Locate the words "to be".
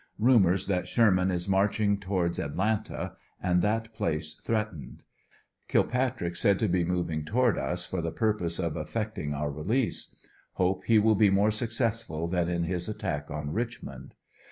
6.57-6.83